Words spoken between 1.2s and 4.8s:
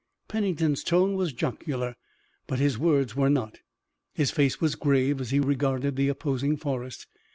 jocular, but his words were not. His face was